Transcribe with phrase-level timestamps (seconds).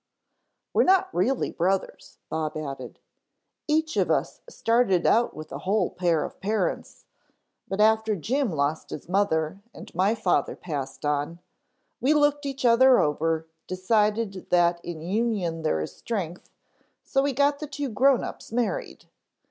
[0.73, 2.97] "We're not really brothers," Bob added.
[3.67, 7.05] "Each of us started out with a whole pair of parents,
[7.67, 11.37] but after Jim lost his mother and my father passed on,
[11.99, 16.49] we looked each other over, decided that in union there is strength,
[17.03, 19.05] so we got the two grown ups married.